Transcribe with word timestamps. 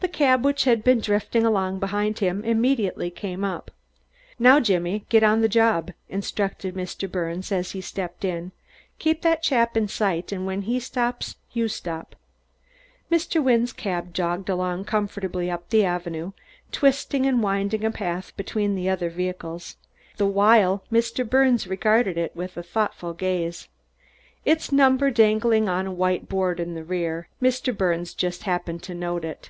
The 0.00 0.08
cab 0.18 0.44
which 0.44 0.64
had 0.64 0.84
been 0.84 1.00
drifting 1.00 1.46
along 1.46 1.78
behind 1.78 2.18
him 2.18 2.44
immediately 2.44 3.10
came 3.10 3.42
up. 3.42 3.70
"Now, 4.38 4.60
Jimmy, 4.60 5.06
get 5.08 5.22
on 5.22 5.40
the 5.40 5.48
job," 5.48 5.92
instructed 6.10 6.74
Mr. 6.74 7.10
Birnes, 7.10 7.50
as 7.50 7.70
he 7.70 7.80
stepped 7.80 8.22
in. 8.22 8.52
"Keep 8.98 9.22
that 9.22 9.42
chap 9.42 9.78
in 9.78 9.88
sight 9.88 10.30
and 10.30 10.44
when 10.44 10.62
he 10.62 10.78
stops 10.78 11.36
you 11.52 11.68
stop." 11.68 12.14
Mr. 13.10 13.42
Wynne's 13.42 13.72
cab 13.72 14.12
jogged 14.12 14.50
along 14.50 14.84
comfortably 14.84 15.50
up 15.50 15.70
the 15.70 15.86
avenue, 15.86 16.32
twisting 16.70 17.24
and 17.24 17.42
winding 17.42 17.82
a 17.82 17.90
path 17.90 18.36
between 18.36 18.74
the 18.74 18.90
other 18.90 19.08
vehicles, 19.08 19.76
the 20.18 20.26
while 20.26 20.84
Mr. 20.92 21.26
Birnes 21.28 21.66
regarded 21.66 22.18
it 22.18 22.36
with 22.36 22.52
thoughtful 22.52 23.14
gaze. 23.14 23.68
Its 24.44 24.70
number 24.70 25.10
dangled 25.10 25.66
on 25.66 25.86
a 25.86 25.90
white 25.92 26.28
board 26.28 26.60
in 26.60 26.74
the 26.74 26.84
rear; 26.84 27.28
Mr. 27.40 27.74
Birnes 27.74 28.12
just 28.12 28.42
happened 28.42 28.82
to 28.82 28.92
note 28.94 29.24
it. 29.24 29.48